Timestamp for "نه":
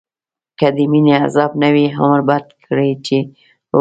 1.61-1.69